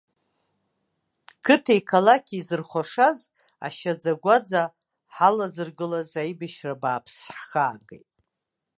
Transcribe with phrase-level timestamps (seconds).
[1.43, 3.19] Қыҭеи қалақьи зырхәашаз,
[3.67, 4.61] ашьаӡа-гәаӡа
[5.13, 8.09] ҳалазыргылаз аибашьра бааԥс ҳхаагеит.